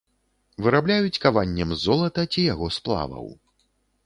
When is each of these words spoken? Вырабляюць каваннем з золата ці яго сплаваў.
Вырабляюць 0.67 1.21
каваннем 1.25 1.69
з 1.75 1.79
золата 1.85 2.21
ці 2.33 2.47
яго 2.53 2.71
сплаваў. 2.79 3.31